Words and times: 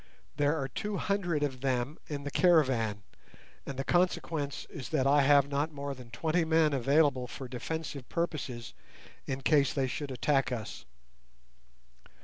There 0.37 0.59
are 0.59 0.67
two 0.67 0.97
hundred 0.97 1.43
of 1.43 1.61
them 1.61 1.99
in 2.07 2.23
the 2.23 2.31
caravan, 2.31 3.03
and 3.67 3.77
the 3.77 3.83
consequence 3.83 4.65
is 4.67 4.89
that 4.89 5.05
I 5.05 5.21
have 5.21 5.47
not 5.47 5.71
more 5.71 5.93
than 5.93 6.09
twenty 6.09 6.43
men 6.43 6.73
available 6.73 7.27
for 7.27 7.47
defensive 7.47 8.09
purposes 8.09 8.73
in 9.27 9.41
case 9.41 9.73
they 9.73 9.85
should 9.85 10.09
attack 10.09 10.51
us. 10.51 10.85